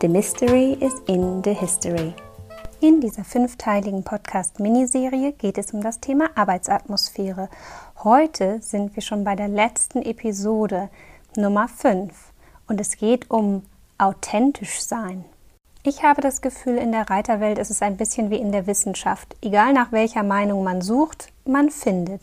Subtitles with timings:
[0.00, 2.14] The Mystery is in the History.
[2.80, 7.48] In dieser fünfteiligen Podcast-Miniserie geht es um das Thema Arbeitsatmosphäre.
[8.04, 10.88] Heute sind wir schon bei der letzten Episode
[11.34, 12.12] Nummer 5
[12.68, 13.64] und es geht um
[13.98, 15.24] authentisch sein.
[15.82, 19.34] Ich habe das Gefühl, in der Reiterwelt ist es ein bisschen wie in der Wissenschaft.
[19.42, 22.22] Egal nach welcher Meinung man sucht, man findet.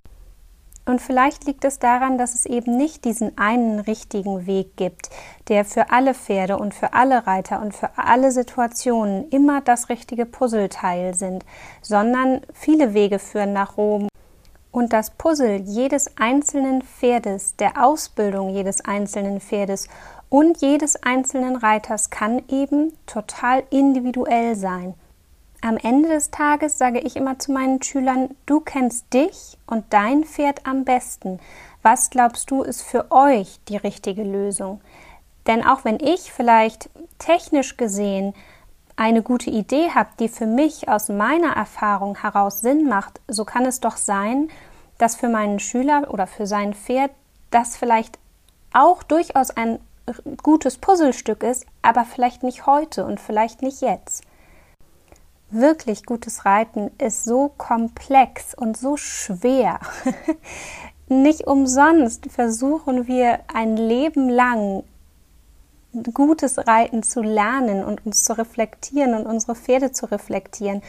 [0.86, 5.10] Und vielleicht liegt es daran, dass es eben nicht diesen einen richtigen Weg gibt,
[5.48, 10.28] der für alle Pferde und für alle Reiter und für alle Situationen immer das richtige
[10.28, 11.44] Puzzleteil sind,
[11.82, 14.08] sondern viele Wege führen nach Rom.
[14.72, 19.88] Und das Puzzle jedes einzelnen Pferdes, der Ausbildung jedes einzelnen Pferdes
[20.30, 24.94] und jedes einzelnen Reiters kann eben total individuell sein.
[25.66, 30.24] Am Ende des Tages sage ich immer zu meinen Schülern, du kennst dich und dein
[30.24, 31.40] Pferd am besten.
[31.82, 34.80] Was glaubst du ist für euch die richtige Lösung?
[35.48, 38.36] Denn auch wenn ich vielleicht technisch gesehen
[38.96, 43.66] eine gute Idee habe, die für mich aus meiner Erfahrung heraus Sinn macht, so kann
[43.66, 44.50] es doch sein,
[45.00, 47.10] dass für meinen Schüler oder für sein Pferd
[47.50, 48.20] das vielleicht
[48.72, 49.80] auch durchaus ein
[50.44, 54.22] gutes Puzzlestück ist, aber vielleicht nicht heute und vielleicht nicht jetzt
[55.50, 59.80] wirklich gutes Reiten ist so komplex und so schwer.
[61.08, 64.84] Nicht umsonst versuchen wir ein Leben lang
[66.14, 70.82] gutes Reiten zu lernen und uns zu reflektieren und unsere Pferde zu reflektieren.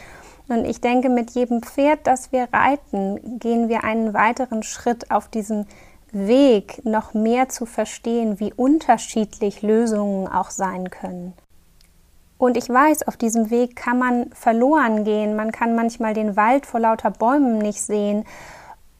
[0.48, 5.28] Und ich denke, mit jedem Pferd, das wir reiten, gehen wir einen weiteren Schritt auf
[5.28, 5.66] diesen
[6.12, 11.34] Weg, noch mehr zu verstehen, wie unterschiedlich Lösungen auch sein können.
[12.38, 15.36] Und ich weiß, auf diesem Weg kann man verloren gehen.
[15.36, 18.24] Man kann manchmal den Wald vor lauter Bäumen nicht sehen.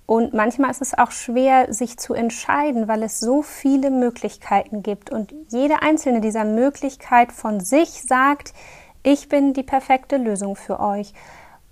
[0.07, 5.11] Und manchmal ist es auch schwer, sich zu entscheiden, weil es so viele Möglichkeiten gibt.
[5.11, 8.55] Und jede einzelne dieser Möglichkeit von sich sagt,
[9.03, 11.13] ich bin die perfekte Lösung für euch.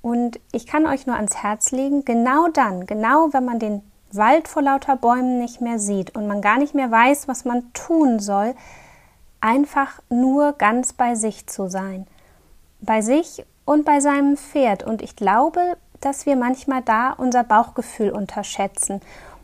[0.02, 3.82] Und ich kann euch nur ans Herz legen, genau dann, genau wenn man den
[4.12, 7.72] Wald vor lauter Bäumen nicht mehr sieht und man gar nicht mehr weiß, was man
[7.72, 8.54] tun soll,
[9.44, 12.06] einfach nur ganz bei sich zu sein.
[12.80, 14.82] Bei sich und bei seinem Pferd.
[14.82, 19.02] Und ich glaube, dass wir manchmal da unser Bauchgefühl unterschätzen.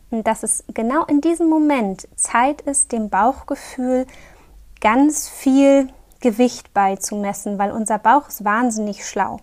[0.09, 4.07] Und dass es genau in diesem Moment Zeit ist, dem Bauchgefühl
[4.81, 5.87] ganz viel
[6.19, 9.37] Gewicht beizumessen, weil unser Bauch ist wahnsinnig schlau.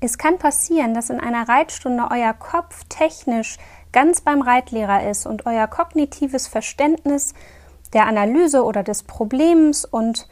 [0.00, 3.56] Es kann passieren, dass in einer Reitstunde euer Kopf technisch
[3.92, 7.32] ganz beim Reitlehrer ist und euer kognitives Verständnis
[7.94, 10.28] der Analyse oder des Problems und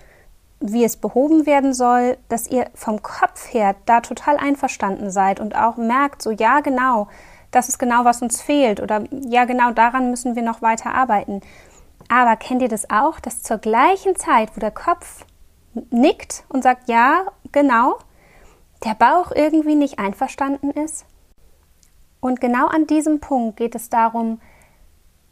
[0.60, 5.56] wie es behoben werden soll, dass ihr vom Kopf her da total einverstanden seid und
[5.56, 7.08] auch merkt, so ja genau,
[7.50, 11.40] das ist genau, was uns fehlt oder ja genau daran müssen wir noch weiter arbeiten.
[12.08, 15.24] Aber kennt ihr das auch, dass zur gleichen Zeit, wo der Kopf
[15.90, 17.98] nickt und sagt ja, genau,
[18.84, 21.06] der Bauch irgendwie nicht einverstanden ist?
[22.20, 24.40] Und genau an diesem Punkt geht es darum,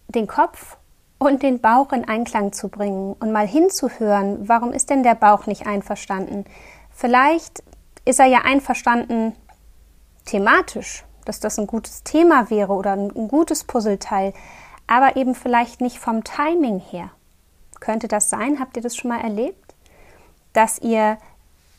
[0.08, 0.76] den Kopf
[1.20, 5.46] und den Bauch in Einklang zu bringen und mal hinzuhören, warum ist denn der Bauch
[5.46, 6.46] nicht einverstanden?
[6.90, 7.62] Vielleicht
[8.06, 9.36] ist er ja einverstanden
[10.24, 14.32] thematisch, dass das ein gutes Thema wäre oder ein, gutes Puzzleteil,
[14.86, 17.10] aber eben vielleicht nicht vom Timing her.
[17.80, 18.58] Könnte das sein?
[18.58, 19.74] Habt ihr das schon mal erlebt?
[20.54, 21.18] Dass ihr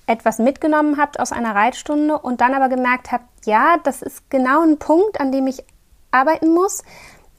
[0.05, 4.61] etwas mitgenommen habt aus einer Reitstunde und dann aber gemerkt habt, ja, das ist genau
[4.61, 5.63] ein Punkt, an dem ich
[6.11, 6.83] arbeiten muss,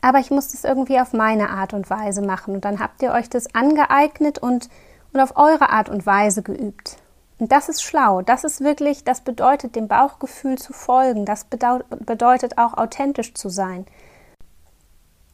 [0.02, 2.54] aber ich muss das irgendwie auf meine Art und Weise machen.
[2.54, 4.68] Und dann habt ihr euch das angeeignet und,
[5.12, 6.98] und auf eure Art und Weise geübt.
[7.38, 8.20] Und das ist schlau.
[8.20, 11.24] Das ist wirklich, das bedeutet, dem Bauchgefühl zu folgen.
[11.24, 13.86] Das bedeutet auch authentisch zu sein.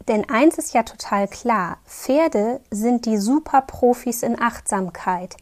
[0.06, 5.36] Denn eins ist ja total klar: Pferde sind die Superprofis in Achtsamkeit.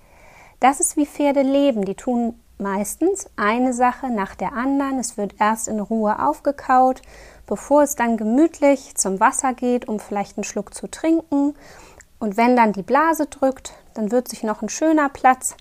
[0.60, 1.84] Das ist wie Pferde leben.
[1.84, 4.98] Die tun meistens eine Sache nach der anderen.
[4.98, 7.02] Es wird erst in Ruhe aufgekaut
[7.46, 11.54] bevor es dann gemütlich zum Wasser geht, um vielleicht einen Schluck zu trinken.
[12.18, 15.56] Und wenn dann die Blase drückt, dann wird sich noch ein schöner Platz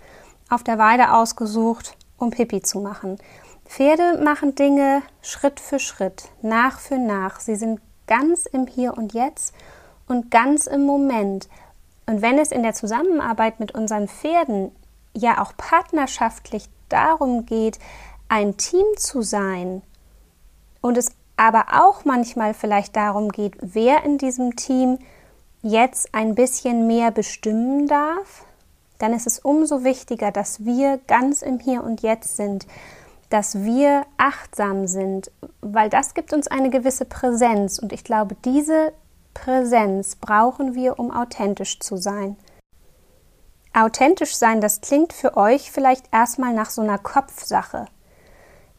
[0.49, 3.17] auf der Weide ausgesucht, um Pipi zu machen.
[3.65, 7.39] Pferde machen Dinge Schritt für Schritt, nach für nach.
[7.39, 9.53] Sie sind ganz im Hier und Jetzt
[10.07, 11.49] und ganz im Moment.
[12.05, 14.71] Und wenn es in der Zusammenarbeit mit unseren Pferden
[15.13, 17.79] ja auch partnerschaftlich darum geht,
[18.29, 19.81] ein Team zu sein
[20.81, 24.99] und es aber auch manchmal vielleicht darum geht, wer in diesem Team
[25.61, 28.45] jetzt ein bisschen mehr bestimmen darf,
[28.99, 32.65] dann ist es umso wichtiger, dass wir ganz im Hier und Jetzt sind,
[33.29, 38.93] dass wir achtsam sind, weil das gibt uns eine gewisse Präsenz und ich glaube, diese
[39.33, 42.37] Präsenz brauchen wir, um authentisch zu sein.
[43.73, 47.87] Authentisch sein, das klingt für euch vielleicht erstmal nach so einer Kopfsache.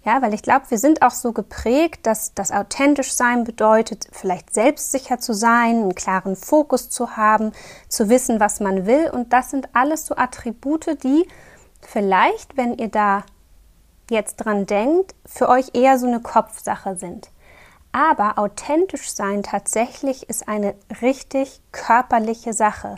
[0.06, 4.55] Ja, weil ich glaube, wir sind auch so geprägt, dass das authentisch sein bedeutet, vielleicht
[4.55, 7.50] selbstsicher zu sein, einen klaren Fokus zu haben,
[7.88, 9.11] zu wissen, was man will.
[9.11, 11.26] Und das sind alles so Attribute, die
[11.81, 13.25] vielleicht, wenn ihr da
[14.08, 17.32] jetzt dran denkt, für euch eher so eine Kopfsache sind.
[17.91, 22.94] Aber authentisch sein tatsächlich ist eine richtig körperliche Sache.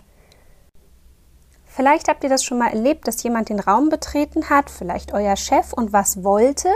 [1.64, 5.36] Vielleicht habt ihr das schon mal erlebt, dass jemand den Raum betreten hat, vielleicht euer
[5.36, 6.68] Chef und was wollte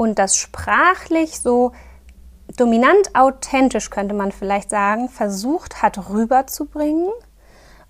[0.00, 1.72] und das sprachlich so
[2.56, 7.10] dominant authentisch, könnte man vielleicht sagen, versucht hat rüberzubringen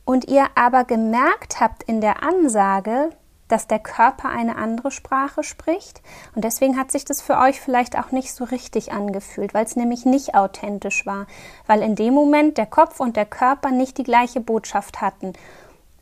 [0.04, 3.10] und ihr aber gemerkt habt in der Ansage,
[3.46, 6.02] dass der Körper eine andere Sprache spricht.
[6.34, 9.76] Und deswegen hat sich das für euch vielleicht auch nicht so richtig angefühlt, weil es
[9.76, 11.28] nämlich nicht authentisch war,
[11.68, 15.34] weil in dem Moment der Kopf und der Körper nicht die gleiche Botschaft hatten.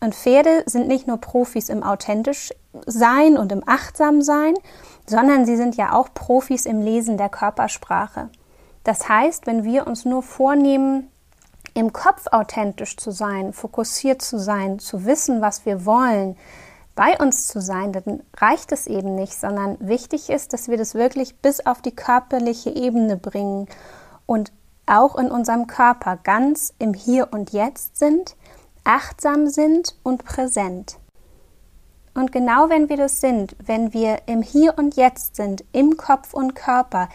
[0.00, 2.54] Und Pferde sind nicht nur Profis im authentisch
[2.86, 4.54] sein und im achtsam sein,
[5.08, 8.30] sondern sie sind ja auch Profis im Lesen der Körpersprache.
[8.84, 11.10] Das heißt, wenn wir uns nur vornehmen,
[11.74, 16.36] im Kopf authentisch zu sein, fokussiert zu sein, zu wissen, was wir wollen,
[16.94, 20.94] bei uns zu sein, dann reicht es eben nicht, sondern wichtig ist, dass wir das
[20.94, 23.68] wirklich bis auf die körperliche Ebene bringen
[24.26, 24.52] und
[24.86, 28.34] auch in unserem Körper ganz im Hier und Jetzt sind,
[28.82, 30.98] achtsam sind und präsent.
[32.18, 36.34] Und genau wenn wir das sind, wenn wir im Hier und Jetzt sind, im Kopf
[36.34, 37.08] und Körper,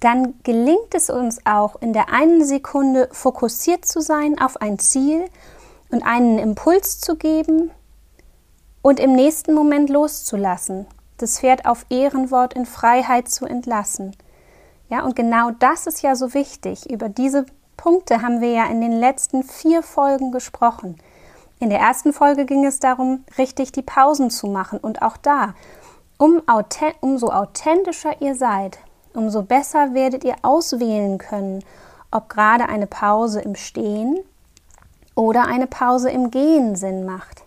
[0.00, 5.26] dann gelingt es uns auch in der einen Sekunde fokussiert zu sein auf ein Ziel
[5.92, 7.70] und einen Impuls zu geben
[8.82, 10.88] und im nächsten Moment loszulassen,
[11.18, 14.16] das Pferd auf Ehrenwort in Freiheit zu entlassen.
[14.88, 16.90] Ja, und genau das ist ja so wichtig.
[16.90, 17.46] Über diese
[17.76, 20.98] Punkte haben wir ja in den letzten vier Folgen gesprochen.
[21.60, 24.78] In der ersten Folge ging es darum, richtig die Pausen zu machen.
[24.78, 25.54] Und auch da,
[26.16, 26.40] um
[27.00, 28.78] umso authentischer ihr seid,
[29.12, 31.64] umso besser werdet ihr auswählen können,
[32.10, 34.18] ob gerade eine Pause im Stehen
[35.14, 37.42] oder eine Pause im Gehen Sinn macht.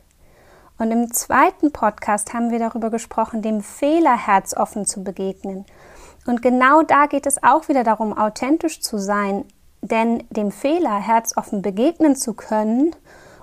[0.77, 5.65] Und im zweiten Podcast haben wir darüber gesprochen, dem Fehler herzoffen zu begegnen.
[6.25, 9.45] Und genau da geht es auch wieder darum, authentisch zu sein,
[9.81, 12.95] denn dem Fehler herzoffen begegnen zu können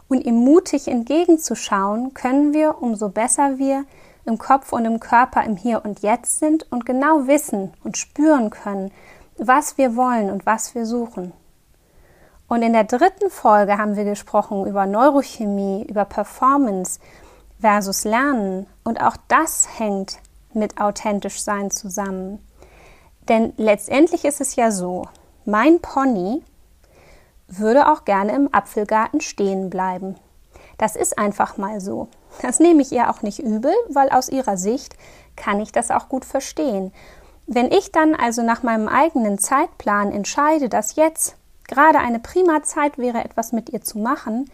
[0.08, 3.84] und ihm mutig entgegenzuschauen, können wir, umso besser wir
[4.24, 8.50] im Kopf und im Körper im Hier und Jetzt sind und genau wissen und spüren
[8.50, 8.90] können,
[9.36, 11.32] was wir wollen und was wir suchen.
[12.48, 16.98] Und in der dritten Folge haben wir gesprochen über Neurochemie, über Performance
[17.60, 18.66] versus Lernen.
[18.84, 20.18] Und auch das hängt
[20.54, 22.38] mit authentisch sein zusammen.
[23.28, 25.06] Denn letztendlich ist es ja so,
[25.44, 26.42] mein Pony
[27.48, 30.16] würde auch gerne im Apfelgarten stehen bleiben.
[30.76, 32.08] Das ist einfach mal so.
[32.42, 34.94] Das nehme ich ihr auch nicht übel, weil aus ihrer Sicht
[35.34, 36.92] kann ich das auch gut verstehen.
[37.46, 41.36] Wenn ich dann also nach meinem eigenen Zeitplan entscheide, dass jetzt
[41.66, 44.50] gerade eine prima Zeit wäre, etwas mit ihr zu machen,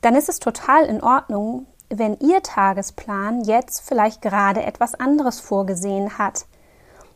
[0.00, 6.16] dann ist es total in Ordnung, wenn ihr Tagesplan jetzt vielleicht gerade etwas anderes vorgesehen
[6.16, 6.46] hat.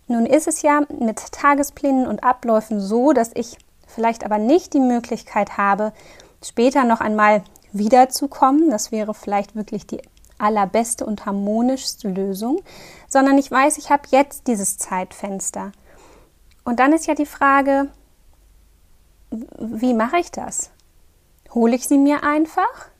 [0.08, 3.58] Nun ist es ja mit Tagesplänen und Abläufen so, dass ich
[3.96, 5.92] vielleicht aber nicht die Möglichkeit habe,
[6.44, 10.02] später noch einmal wiederzukommen, das wäre vielleicht wirklich die
[10.38, 12.60] allerbeste und harmonischste Lösung,
[13.08, 15.72] sondern ich weiß, ich habe jetzt dieses Zeitfenster.
[16.62, 17.88] Und dann ist ja die Frage,
[19.30, 20.70] wie mache ich das?
[21.54, 22.90] Hole ich sie mir einfach?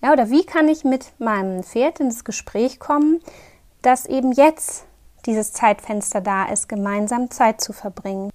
[0.00, 3.20] Ja, oder wie kann ich mit meinem Pferd ins Gespräch kommen,
[3.82, 4.84] dass eben jetzt
[5.26, 8.30] dieses Zeitfenster da ist, gemeinsam Zeit zu verbringen?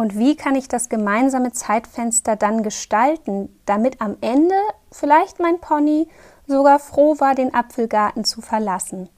[0.00, 4.54] Und wie kann ich das gemeinsame Zeitfenster dann gestalten, damit am Ende
[4.90, 6.08] vielleicht mein Pony
[6.46, 9.10] sogar froh war, den Apfelgarten zu verlassen?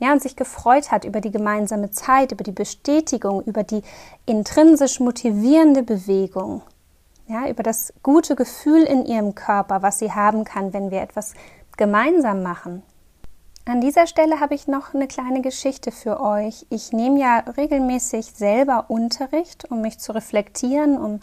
[0.00, 3.82] Ja, und sich gefreut hat über die gemeinsame Zeit, über die Bestätigung, über die
[4.26, 6.62] intrinsisch motivierende Bewegung.
[7.28, 11.34] Ja, über das gute Gefühl in ihrem Körper, was sie haben kann, wenn wir etwas
[11.76, 12.82] gemeinsam machen.
[13.68, 16.64] An dieser Stelle habe ich noch eine kleine Geschichte für euch.
[16.70, 21.20] Ich nehme ja regelmäßig selber Unterricht, um mich zu reflektieren, um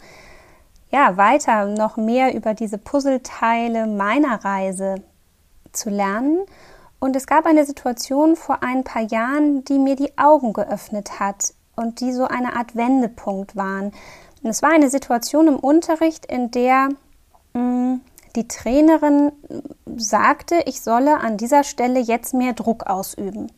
[0.92, 5.02] ja weiter noch mehr über diese Puzzleteile meiner Reise
[5.72, 6.46] zu lernen.
[7.00, 11.52] Und es gab eine Situation vor ein paar Jahren, die mir die Augen geöffnet hat
[11.74, 13.86] und die so eine Art Wendepunkt waren.
[14.44, 16.90] Und es war eine Situation im Unterricht, in der
[17.54, 18.00] mh, mm,
[18.36, 19.32] die Trainerin
[19.96, 23.50] sagte, ich solle an dieser Stelle jetzt mehr Druck ausüben.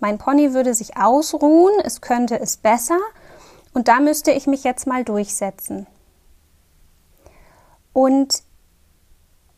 [0.00, 2.98] Mein Pony würde sich ausruhen, es könnte es besser
[3.74, 5.86] und da müsste ich mich jetzt mal durchsetzen.
[7.92, 8.42] Und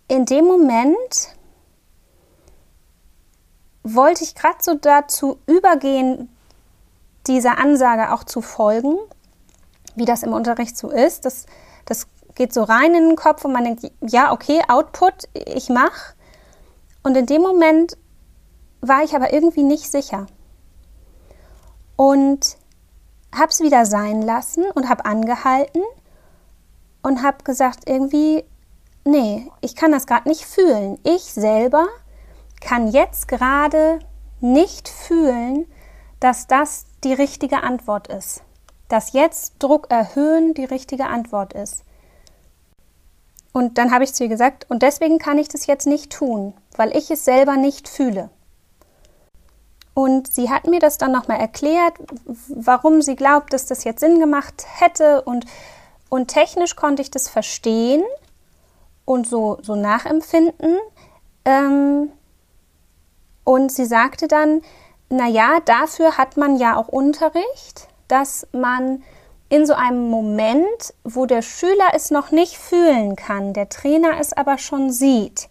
[0.08, 1.36] in dem Moment
[3.82, 6.28] wollte ich gerade so dazu übergehen,
[7.26, 8.96] dieser Ansage auch zu folgen,
[9.94, 11.24] wie das im Unterricht so ist.
[11.24, 11.46] Das,
[11.84, 12.08] das
[12.40, 16.14] geht so rein in den Kopf und man denkt, ja, okay, Output, ich mache.
[17.02, 17.98] Und in dem Moment
[18.80, 20.24] war ich aber irgendwie nicht sicher.
[21.96, 22.56] Und
[23.30, 25.82] habe es wieder sein lassen und habe angehalten
[27.02, 28.42] und habe gesagt, irgendwie,
[29.04, 30.98] nee, ich kann das gerade nicht fühlen.
[31.02, 31.88] Ich selber
[32.62, 33.98] kann jetzt gerade
[34.40, 35.66] nicht fühlen,
[36.20, 38.42] dass das die richtige Antwort ist.
[38.88, 41.84] Dass jetzt Druck erhöhen die richtige Antwort ist.
[43.52, 46.54] Und dann habe ich zu ihr gesagt, und deswegen kann ich das jetzt nicht tun,
[46.76, 48.30] weil ich es selber nicht fühle.
[49.92, 51.94] Und sie hat mir das dann nochmal erklärt,
[52.48, 55.22] warum sie glaubt, dass das jetzt Sinn gemacht hätte.
[55.22, 55.46] Und,
[56.08, 58.02] und technisch konnte ich das verstehen
[59.04, 60.78] und so, so nachempfinden.
[61.44, 62.12] Ähm,
[63.44, 64.62] und sie sagte dann,
[65.08, 69.02] na ja, dafür hat man ja auch Unterricht, dass man
[69.50, 74.32] in so einem Moment, wo der Schüler es noch nicht fühlen kann, der Trainer es
[74.32, 75.48] aber schon sieht,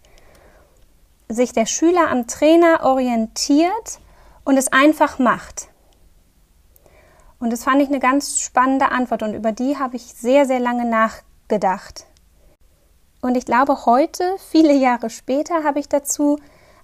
[1.28, 4.00] sich der Schüler am Trainer orientiert
[4.44, 5.68] und es einfach macht.
[7.38, 10.60] Und das fand ich eine ganz spannende Antwort und über die habe ich sehr, sehr
[10.60, 12.06] lange nachgedacht.
[13.20, 16.38] Und ich glaube, heute, viele Jahre später, habe ich dazu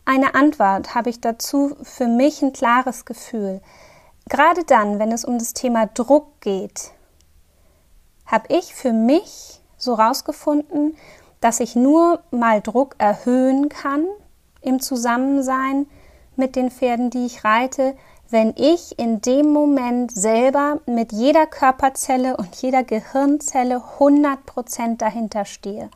[0.05, 3.63] eine Antwort, habe ich dazu für mich ein klares Gefühl.
[4.29, 6.93] Gerade dann, wenn es um das Thema Druck geht,
[8.27, 10.97] habe ich für mich so rausgefunden,
[11.41, 14.07] dass ich nur mal Druck erhöhen kann
[14.61, 15.87] im Zusammensein
[16.35, 17.95] mit den Pferden, die ich reite,
[18.29, 25.91] wenn ich in dem Moment selber mit jeder Körperzelle und jeder Gehirnzelle 100% dahinter stehe.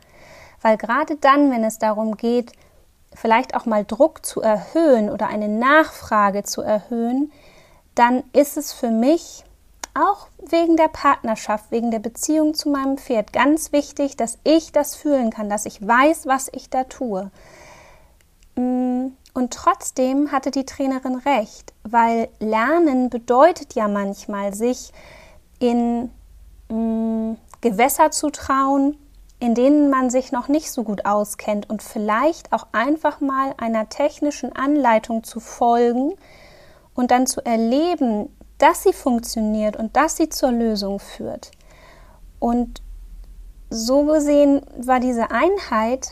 [0.62, 2.52] Weil gerade dann, wenn es darum geht,
[3.12, 7.32] vielleicht auch mal Druck zu erhöhen oder eine Nachfrage zu erhöhen,
[7.94, 9.44] dann ist es für mich
[9.94, 14.94] auch wegen der Partnerschaft, wegen der Beziehung zu meinem Pferd ganz wichtig, dass ich das
[14.94, 17.30] fühlen kann, dass ich weiß, was ich da tue.
[18.56, 24.92] Mm, und trotzdem hatte die Trainerin recht, weil Lernen bedeutet ja manchmal, sich
[25.58, 26.10] in
[26.68, 28.96] mm, Gewässer zu trauen,
[29.38, 33.88] in denen man sich noch nicht so gut auskennt und vielleicht auch einfach mal einer
[33.88, 36.12] technischen Anleitung zu folgen
[36.94, 38.28] und dann zu erleben,
[38.60, 41.50] dass sie funktioniert und dass sie zur Lösung führt.
[42.38, 42.82] Und
[43.70, 46.10] so gesehen war diese Einheit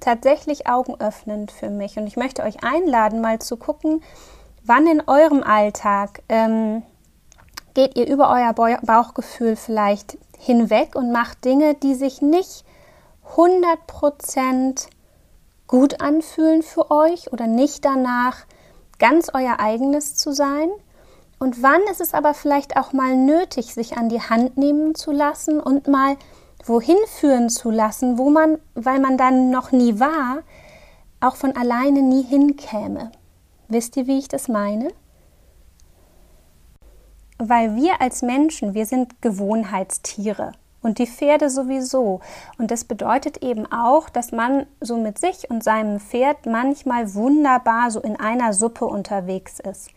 [0.00, 1.96] tatsächlich augenöffnend für mich.
[1.96, 4.02] Und ich möchte euch einladen, mal zu gucken,
[4.64, 6.82] wann in eurem Alltag ähm,
[7.72, 12.64] geht ihr über euer Bauchgefühl vielleicht hinweg und macht Dinge, die sich nicht
[13.34, 14.88] 100%
[15.66, 18.44] gut anfühlen für euch oder nicht danach
[18.98, 20.70] ganz euer eigenes zu sein
[21.44, 25.12] und wann ist es aber vielleicht auch mal nötig, sich an die Hand nehmen zu
[25.12, 26.16] lassen und mal
[26.64, 30.38] wohin führen zu lassen, wo man, weil man dann noch nie war,
[31.20, 33.12] auch von alleine nie hinkäme.
[33.68, 34.88] Wisst ihr, wie ich das meine?
[37.36, 42.20] Weil wir als Menschen, wir sind Gewohnheitstiere und die Pferde sowieso.
[42.56, 47.90] Und das bedeutet eben auch, dass man so mit sich und seinem Pferd manchmal wunderbar
[47.90, 49.90] so in einer Suppe unterwegs ist.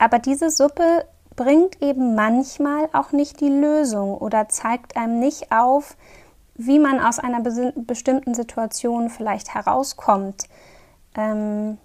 [0.00, 1.04] Aber diese Suppe
[1.36, 5.94] bringt eben manchmal auch nicht die Lösung oder zeigt einem nicht auf,
[6.54, 10.44] wie man aus einer bestimmten Situation vielleicht herauskommt.
[11.14, 11.76] Ähm,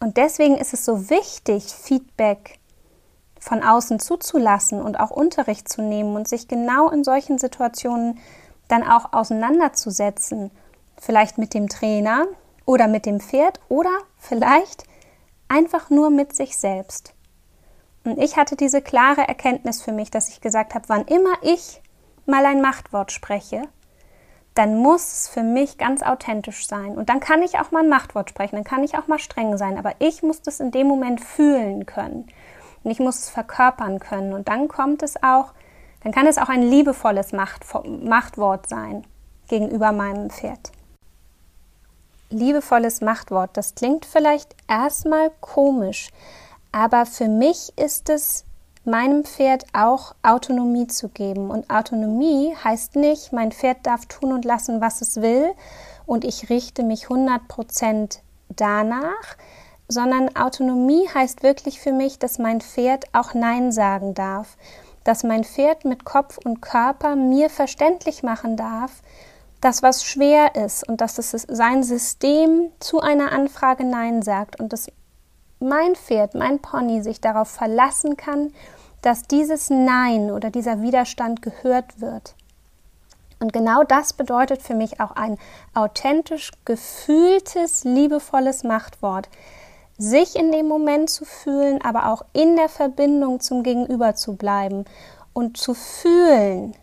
[0.00, 2.58] und deswegen ist es so wichtig, Feedback
[3.38, 8.18] von außen zuzulassen und auch Unterricht zu nehmen und sich genau in solchen Situationen
[8.68, 10.50] dann auch auseinanderzusetzen.
[10.98, 12.26] Vielleicht mit dem Trainer
[12.64, 14.84] oder mit dem Pferd oder vielleicht
[15.48, 17.12] einfach nur mit sich selbst.
[18.04, 21.82] Und ich hatte diese klare Erkenntnis für mich, dass ich gesagt habe, wann immer ich
[22.26, 23.62] mal ein Machtwort spreche,
[24.54, 26.96] dann muss es für mich ganz authentisch sein.
[26.96, 29.56] Und dann kann ich auch mal ein Machtwort sprechen, dann kann ich auch mal streng
[29.58, 32.26] sein, aber ich muss das in dem Moment fühlen können.
[32.82, 34.32] Und ich muss es verkörpern können.
[34.32, 35.52] Und dann kommt es auch,
[36.02, 39.06] dann kann es auch ein liebevolles Macht, Machtwort sein
[39.48, 40.72] gegenüber meinem Pferd.
[42.30, 43.50] liebevolles Machtwort.
[43.56, 46.10] Das klingt vielleicht erstmal komisch,
[46.72, 48.44] aber für mich ist es
[48.84, 51.50] meinem Pferd auch Autonomie zu geben.
[51.50, 55.50] Und Autonomie heißt nicht, mein Pferd darf tun und lassen, was es will
[56.06, 59.36] und ich richte mich 100% danach,
[59.86, 64.56] sondern Autonomie heißt wirklich für mich, dass mein Pferd auch Nein sagen darf,
[65.04, 69.02] dass mein Pferd mit Kopf und Körper mir verständlich machen darf,
[69.60, 74.72] dass was schwer ist und dass es sein System zu einer Anfrage Nein sagt und
[74.72, 74.90] dass
[75.60, 78.52] mein Pferd, mein Pony sich darauf verlassen kann,
[79.02, 82.34] dass dieses Nein oder dieser Widerstand gehört wird.
[83.38, 85.38] Und genau das bedeutet für mich auch ein
[85.74, 89.28] authentisch gefühltes, liebevolles Machtwort.
[89.96, 94.84] Sich in dem Moment zu fühlen, aber auch in der Verbindung zum Gegenüber zu bleiben
[95.32, 96.74] und zu fühlen,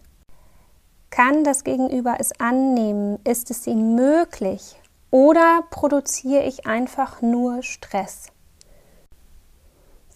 [1.10, 3.20] kann das Gegenüber es annehmen?
[3.24, 4.76] Ist es ihm möglich?
[5.10, 8.28] Oder produziere ich einfach nur Stress?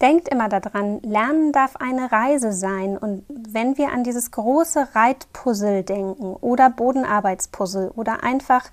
[0.01, 2.97] Denkt immer daran, Lernen darf eine Reise sein.
[2.97, 8.65] Und wenn wir an dieses große Reitpuzzle denken oder Bodenarbeitspuzzle oder einfach,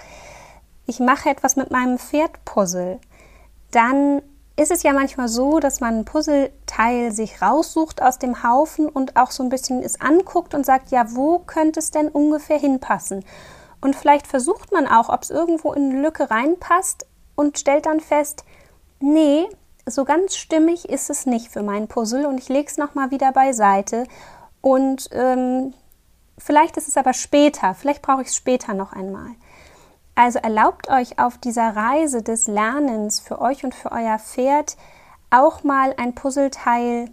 [0.86, 2.98] ich mache etwas mit meinem Pferdpuzzle,
[3.70, 4.22] dann
[4.56, 9.16] ist es ja manchmal so, dass man ein Puzzleteil sich raussucht aus dem Haufen und
[9.16, 13.24] auch so ein bisschen es anguckt und sagt, ja, wo könnte es denn ungefähr hinpassen?
[13.80, 17.06] Und vielleicht versucht man auch, ob es irgendwo in eine Lücke reinpasst
[17.36, 18.44] und stellt dann fest,
[18.98, 19.46] nee,
[19.90, 23.32] so ganz stimmig ist es nicht für mein Puzzle und ich lege es nochmal wieder
[23.32, 24.04] beiseite.
[24.60, 25.74] Und ähm,
[26.36, 29.30] vielleicht ist es aber später, vielleicht brauche ich es später noch einmal.
[30.14, 34.76] Also erlaubt euch auf dieser Reise des Lernens für euch und für euer Pferd
[35.30, 37.10] auch mal ein Puzzleteil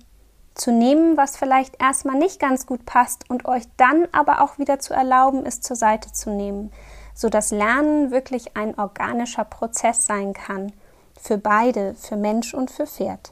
[0.55, 4.79] zu nehmen, was vielleicht erstmal nicht ganz gut passt und euch dann aber auch wieder
[4.79, 6.72] zu erlauben, es zur Seite zu nehmen,
[7.13, 10.71] sodass Lernen wirklich ein organischer Prozess sein kann
[11.19, 13.32] für beide, für Mensch und für Pferd.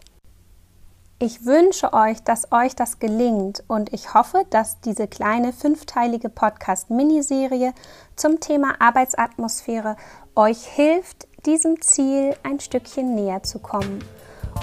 [1.19, 7.73] Ich wünsche euch, dass euch das gelingt und ich hoffe, dass diese kleine fünfteilige Podcast-Miniserie
[8.15, 9.95] zum Thema Arbeitsatmosphäre
[10.35, 14.03] euch hilft, diesem Ziel ein Stückchen näher zu kommen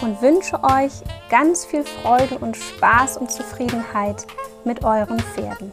[0.02, 0.92] und wünsche euch
[1.30, 4.26] ganz viel Freude und Spaß und Zufriedenheit
[4.64, 5.72] mit euren Pferden.